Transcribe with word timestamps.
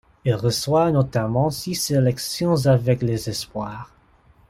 Il 0.25 0.33
reçoit 0.33 0.89
notamment 0.91 1.51
six 1.51 1.75
sélections 1.75 2.65
avec 2.65 3.03
les 3.03 3.29
espoirs. 3.29 3.91